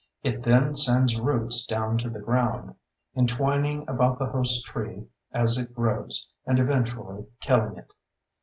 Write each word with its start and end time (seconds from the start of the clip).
It 0.23 0.41
then 0.41 0.73
sends 0.73 1.15
roots 1.15 1.63
down 1.63 1.99
to 1.99 2.09
the 2.09 2.17
ground, 2.17 2.73
entwining 3.15 3.87
about 3.87 4.17
the 4.17 4.25
host 4.25 4.65
tree 4.65 5.05
as 5.31 5.59
it 5.59 5.75
grows, 5.75 6.27
and 6.43 6.57
eventually 6.57 7.27
killing 7.39 7.77
it. 7.77 7.93